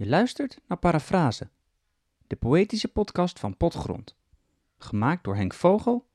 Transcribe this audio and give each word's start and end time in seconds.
Je 0.00 0.06
luistert 0.06 0.60
naar 0.66 0.78
Parafrase, 0.78 1.50
de 2.26 2.36
poëtische 2.36 2.88
podcast 2.88 3.38
van 3.38 3.56
Potgrond. 3.56 4.16
Gemaakt 4.78 5.24
door 5.24 5.36
Henk 5.36 5.54
Vogel 5.54 6.06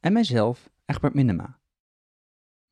en 0.00 0.12
mijzelf, 0.12 0.70
Egbert 0.86 1.14
Minema. 1.14 1.58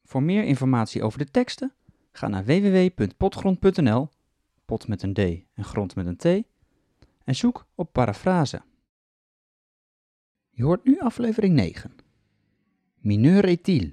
Voor 0.04 0.22
meer 0.22 0.44
informatie 0.44 1.02
over 1.02 1.18
de 1.18 1.30
teksten, 1.30 1.74
ga 2.12 2.28
naar 2.28 2.44
www.potgrond.nl, 2.44 4.08
pot 4.64 4.88
met 4.88 5.02
een 5.02 5.14
D 5.14 5.18
en 5.54 5.64
grond 5.64 5.94
met 5.94 6.06
een 6.06 6.16
T, 6.16 6.46
en 7.24 7.34
zoek 7.34 7.66
op 7.74 7.92
Parafrase. 7.92 8.62
Je 10.50 10.64
hoort 10.64 10.84
nu 10.84 10.98
aflevering 10.98 11.54
9. 11.54 11.96
Mineur 12.94 13.44
ethyl. 13.44 13.92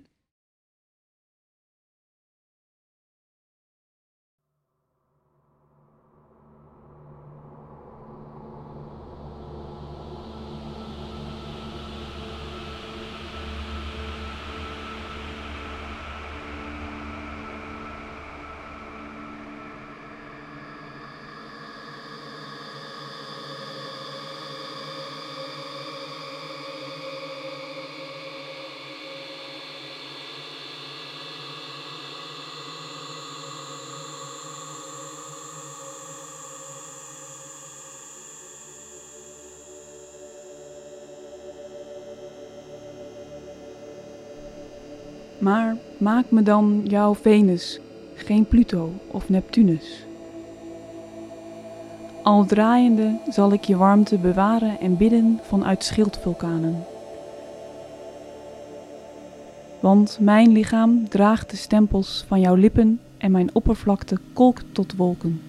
Maar 45.44 45.76
maak 45.98 46.32
me 46.32 46.44
dan 46.44 46.82
jouw 46.84 47.16
Venus, 47.16 47.80
geen 48.16 48.46
Pluto 48.46 48.94
of 49.08 49.30
Neptunus. 49.30 50.06
Al 52.22 52.46
draaiende 52.46 53.20
zal 53.30 53.54
ik 53.54 53.64
je 53.64 53.78
warmte 53.78 54.18
bewaren 54.18 54.80
en 54.80 54.98
bidden 54.98 55.40
vanuit 55.42 55.84
schildvulkanen. 55.84 56.84
Want 59.80 60.18
mijn 60.22 60.52
lichaam 60.52 61.10
draagt 61.10 61.50
de 61.50 61.58
stempels 61.58 62.26
van 62.28 62.40
jouw 62.40 62.56
lippen 62.56 63.00
en 63.18 63.32
mijn 63.32 63.50
oppervlakte 63.54 64.18
kolkt 64.34 64.66
tot 64.72 64.96
wolken. 64.96 65.42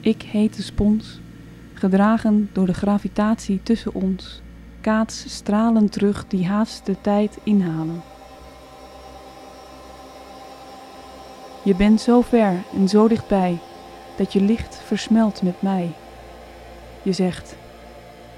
Ik 0.00 0.22
heet 0.22 0.56
de 0.56 0.62
spons, 0.62 1.20
gedragen 1.74 2.50
door 2.52 2.66
de 2.66 2.74
gravitatie 2.74 3.60
tussen 3.62 3.94
ons 3.94 4.42
kaats 4.82 5.34
stralen 5.34 5.88
terug 5.88 6.24
die 6.28 6.46
haast 6.46 6.86
de 6.86 7.00
tijd 7.00 7.38
inhalen. 7.42 8.02
Je 11.62 11.74
bent 11.74 12.00
zo 12.00 12.20
ver 12.20 12.62
en 12.74 12.88
zo 12.88 13.08
dichtbij 13.08 13.58
dat 14.16 14.32
je 14.32 14.40
licht 14.40 14.76
versmelt 14.84 15.42
met 15.42 15.62
mij. 15.62 15.92
Je 17.02 17.12
zegt, 17.12 17.56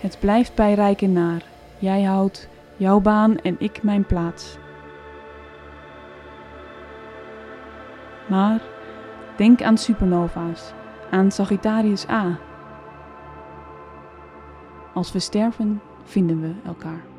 het 0.00 0.17
blijft 0.20 0.55
bij 0.55 0.95
en 0.97 1.12
naar, 1.12 1.42
jij 1.78 2.03
houdt 2.03 2.48
jouw 2.77 3.00
baan 3.00 3.39
en 3.39 3.56
ik 3.59 3.83
mijn 3.83 4.06
plaats. 4.06 4.56
Maar 8.28 8.61
denk 9.37 9.62
aan 9.62 9.78
supernova's, 9.78 10.72
aan 11.11 11.31
Sagittarius 11.31 12.09
A. 12.09 12.39
Als 14.95 15.12
we 15.12 15.19
sterven, 15.19 15.81
vinden 16.05 16.41
we 16.41 16.52
elkaar. 16.64 17.13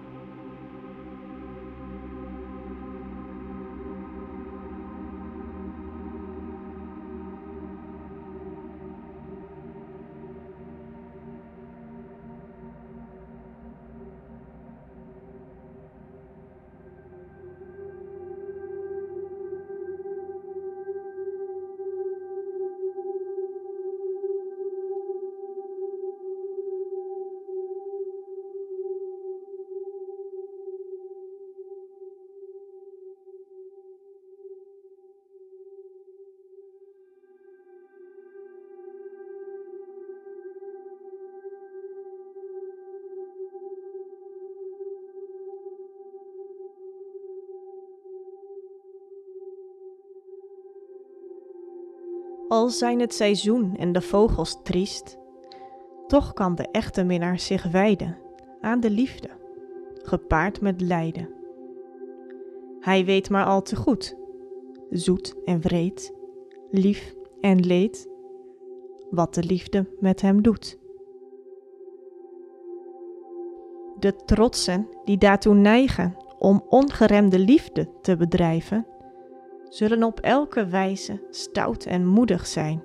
Al 52.47 52.69
zijn 52.69 52.99
het 52.99 53.13
seizoen 53.13 53.75
en 53.77 53.91
de 53.91 54.01
vogels 54.01 54.59
triest, 54.63 55.17
toch 56.07 56.33
kan 56.33 56.55
de 56.55 56.67
echte 56.71 57.03
minnaar 57.03 57.39
zich 57.39 57.71
wijden 57.71 58.17
aan 58.61 58.79
de 58.79 58.89
liefde, 58.89 59.29
gepaard 59.93 60.61
met 60.61 60.81
lijden. 60.81 61.29
Hij 62.79 63.05
weet 63.05 63.29
maar 63.29 63.45
al 63.45 63.61
te 63.61 63.75
goed, 63.75 64.15
zoet 64.89 65.35
en 65.45 65.61
wreed, 65.61 66.13
lief 66.71 67.15
en 67.39 67.59
leed, 67.65 68.09
wat 69.09 69.33
de 69.33 69.43
liefde 69.43 69.85
met 69.99 70.21
hem 70.21 70.41
doet. 70.41 70.77
De 73.99 74.15
trotsen 74.15 74.87
die 75.05 75.17
daartoe 75.17 75.55
neigen 75.55 76.15
om 76.39 76.63
ongeremde 76.69 77.39
liefde 77.39 77.89
te 78.01 78.17
bedrijven, 78.17 78.87
zullen 79.69 80.03
op 80.03 80.19
elke 80.19 80.67
wijze 80.67 81.25
stout 81.29 81.85
en 81.85 82.05
moedig 82.05 82.47
zijn 82.47 82.83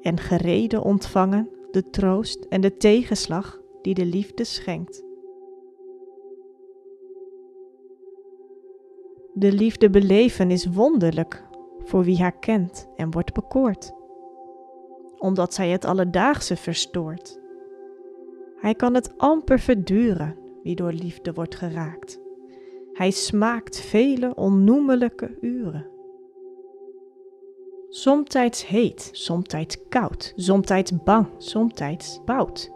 en 0.00 0.18
gereden 0.18 0.82
ontvangen 0.82 1.50
de 1.70 1.90
troost 1.90 2.44
en 2.44 2.60
de 2.60 2.76
tegenslag 2.76 3.60
die 3.82 3.94
de 3.94 4.04
liefde 4.06 4.44
schenkt. 4.44 5.04
De 9.32 9.52
liefde 9.52 9.90
beleven 9.90 10.50
is 10.50 10.66
wonderlijk 10.66 11.44
voor 11.78 12.04
wie 12.04 12.20
haar 12.20 12.38
kent 12.38 12.88
en 12.96 13.10
wordt 13.10 13.32
bekoord, 13.32 13.92
omdat 15.18 15.54
zij 15.54 15.68
het 15.68 15.84
alledaagse 15.84 16.56
verstoort. 16.56 17.40
Hij 18.56 18.74
kan 18.74 18.94
het 18.94 19.18
amper 19.18 19.58
verduren 19.58 20.36
wie 20.62 20.74
door 20.74 20.92
liefde 20.92 21.32
wordt 21.32 21.54
geraakt. 21.54 22.20
Hij 22.92 23.10
smaakt 23.10 23.80
vele 23.80 24.34
onnoemelijke 24.34 25.38
uren. 25.40 25.95
Somtijds 27.96 28.66
heet, 28.66 29.08
somtijds 29.12 29.88
koud, 29.88 30.32
somtijds 30.36 31.02
bang, 31.02 31.26
somtijds 31.38 32.20
boud. 32.24 32.70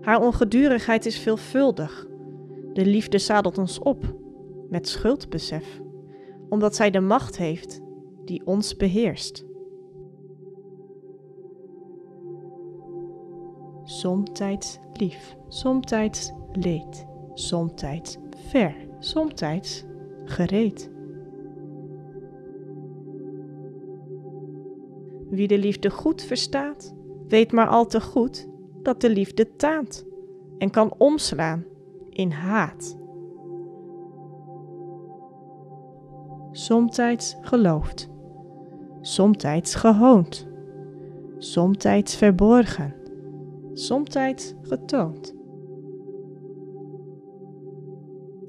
Haar 0.00 0.20
ongedurigheid 0.20 1.06
is 1.06 1.18
veelvuldig. 1.18 2.06
De 2.72 2.86
liefde 2.86 3.18
zadelt 3.18 3.58
ons 3.58 3.78
op 3.78 4.14
met 4.68 4.88
schuldbesef, 4.88 5.80
omdat 6.48 6.74
zij 6.74 6.90
de 6.90 7.00
macht 7.00 7.36
heeft 7.36 7.80
die 8.24 8.46
ons 8.46 8.76
beheerst. 8.76 9.44
Somtijds 13.82 14.78
lief, 14.92 15.36
somtijds 15.48 16.32
leed, 16.52 17.06
somtijds 17.34 18.18
ver, 18.36 18.81
somtijds 19.04 19.84
gereed. 20.24 20.90
Wie 25.30 25.48
de 25.48 25.58
liefde 25.58 25.90
goed 25.90 26.22
verstaat, 26.22 26.94
weet 27.28 27.52
maar 27.52 27.68
al 27.68 27.86
te 27.86 28.00
goed 28.00 28.48
dat 28.82 29.00
de 29.00 29.10
liefde 29.10 29.56
taant 29.56 30.06
en 30.58 30.70
kan 30.70 30.94
omslaan 30.98 31.64
in 32.10 32.30
haat. 32.30 32.98
Somtijds 36.50 37.36
geloofd, 37.40 38.10
somtijds 39.00 39.74
gehoond, 39.74 40.48
somtijds 41.38 42.16
verborgen, 42.16 42.94
somtijds 43.72 44.54
getoond. 44.62 45.41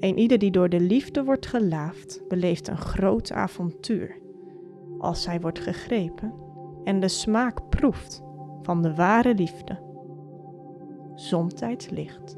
Een 0.04 0.18
ieder 0.18 0.38
die 0.38 0.50
door 0.50 0.68
de 0.68 0.80
liefde 0.80 1.24
wordt 1.24 1.46
gelaafd, 1.46 2.22
beleeft 2.28 2.68
een 2.68 2.76
groot 2.76 3.32
avontuur. 3.32 4.16
Als 4.98 5.26
hij 5.26 5.40
wordt 5.40 5.58
gegrepen 5.58 6.34
en 6.84 7.00
de 7.00 7.08
smaak 7.08 7.68
proeft 7.68 8.22
van 8.62 8.82
de 8.82 8.94
ware 8.94 9.34
liefde. 9.34 9.78
Somtijds 11.14 11.88
licht, 11.88 12.36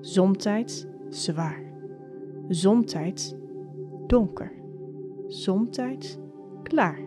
somtijds 0.00 0.86
zwaar, 1.08 1.62
somtijds 2.48 3.34
donker, 4.06 4.52
somtijds 5.26 6.18
klaar. 6.62 7.00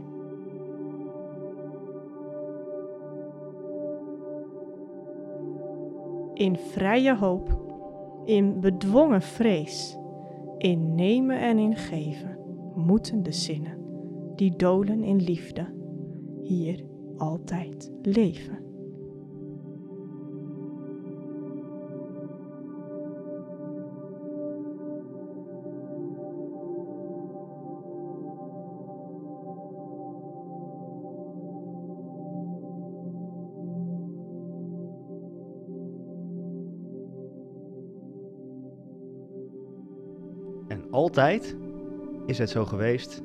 In 6.33 6.57
vrije 6.57 7.15
hoop, 7.15 7.68
in 8.29 8.59
bedwongen 8.59 9.21
vrees, 9.21 9.97
in 10.57 10.95
nemen 10.95 11.39
en 11.39 11.57
in 11.57 11.75
geven, 11.75 12.37
moeten 12.75 13.23
de 13.23 13.31
zinnen 13.31 13.77
die 14.35 14.55
dolen 14.55 15.03
in 15.03 15.21
liefde 15.21 15.73
hier 16.41 16.83
altijd 17.17 17.91
leven. 18.01 18.58
En 40.79 40.91
altijd 40.91 41.55
is 42.25 42.37
het 42.37 42.49
zo 42.49 42.65
geweest 42.65 43.21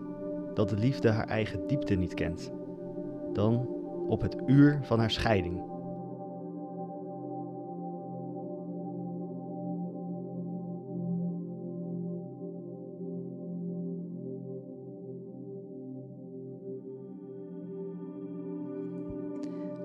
dat 0.54 0.68
de 0.68 0.76
liefde 0.76 1.10
haar 1.10 1.26
eigen 1.26 1.66
diepte 1.66 1.94
niet 1.94 2.14
kent, 2.14 2.52
dan 3.32 3.68
op 4.08 4.20
het 4.20 4.36
uur 4.46 4.80
van 4.82 4.98
haar 4.98 5.10
scheiding. 5.10 5.62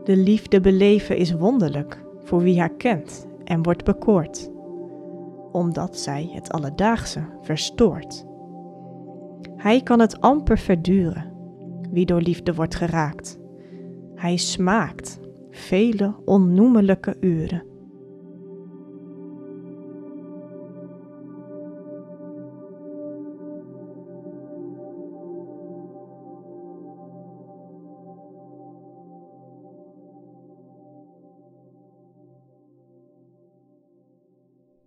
De 0.03 0.17
liefde 0.17 0.61
beleven 0.61 1.17
is 1.17 1.31
wonderlijk 1.31 2.03
voor 2.23 2.41
wie 2.41 2.59
haar 2.59 2.73
kent 2.73 3.27
en 3.43 3.63
wordt 3.63 3.83
bekoord, 3.83 4.49
omdat 5.51 5.97
zij 5.97 6.29
het 6.33 6.51
alledaagse 6.51 7.23
verstoort. 7.41 8.25
Hij 9.55 9.81
kan 9.81 9.99
het 9.99 10.21
amper 10.21 10.57
verduren, 10.57 11.33
wie 11.91 12.05
door 12.05 12.21
liefde 12.21 12.53
wordt 12.53 12.75
geraakt. 12.75 13.39
Hij 14.15 14.37
smaakt 14.37 15.19
vele 15.49 16.15
onnoemelijke 16.25 17.17
uren. 17.19 17.68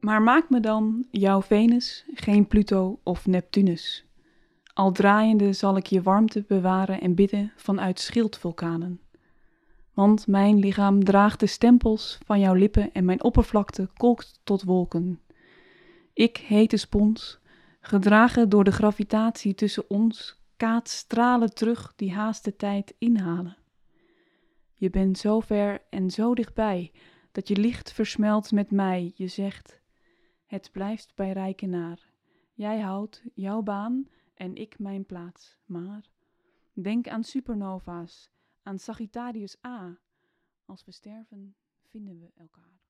Maar 0.03 0.23
maak 0.23 0.51
me 0.51 0.61
dan, 0.61 1.07
jouw 1.11 1.43
Venus, 1.43 2.05
geen 2.15 2.47
Pluto 2.47 3.01
of 3.03 3.27
Neptunus. 3.27 4.05
Al 4.75 4.93
draaiende 4.93 5.53
zal 5.53 5.77
ik 5.77 5.87
je 5.87 6.03
warmte 6.03 6.45
bewaren 6.49 7.01
en 7.01 7.15
bidden 7.15 7.53
vanuit 7.57 8.01
schildvulkanen. 8.01 9.01
Want 9.95 10.27
mijn 10.27 10.59
lichaam 10.59 11.05
draagt 11.05 11.41
de 11.41 11.47
stempels 11.47 12.19
van 12.25 12.41
jouw 12.41 12.55
lippen 12.55 12.93
en 12.93 13.05
mijn 13.05 13.23
oppervlakte 13.23 13.89
kolkt 13.97 14.41
tot 14.45 14.63
wolken. 14.63 15.21
Ik, 16.13 16.37
hete 16.37 16.77
spons, 16.77 17.39
gedragen 17.81 18.49
door 18.49 18.65
de 18.65 18.73
gravitatie 18.73 19.55
tussen 19.55 19.91
ons, 19.91 20.41
kaat 20.57 20.89
stralen 20.89 21.55
terug 21.55 21.93
die 21.97 22.13
haast 22.13 22.45
de 22.45 22.57
tijd 22.57 22.95
inhalen. 22.99 23.57
Je 24.75 24.91
bent 24.91 25.19
zo 25.19 25.41
ver 25.41 25.83
en 25.91 26.11
zo 26.11 26.35
dichtbij, 26.35 26.93
dat 27.33 27.49
je 27.49 27.57
licht 27.57 27.93
versmelt 27.93 28.53
met 28.53 28.71
mij. 28.71 29.13
Je 29.15 29.27
zegt, 29.27 29.81
het 30.53 30.73
blijft 30.73 31.15
bij 31.15 31.33
Rijkenaar. 31.33 32.13
Jij 32.55 32.81
houdt 32.81 33.23
jouw 33.35 33.63
baan 33.63 34.09
en 34.35 34.55
ik 34.55 34.79
mijn 34.79 35.07
plaats. 35.07 35.59
Maar 35.65 36.11
denk 36.73 37.09
aan 37.09 37.25
supernova's, 37.25 38.31
aan 38.63 38.79
Sagittarius 38.79 39.65
A. 39.67 39.99
Als 40.65 40.85
we 40.85 40.93
sterven, 40.93 41.55
vinden 41.83 42.21
we 42.21 42.31
elkaar. 42.37 42.82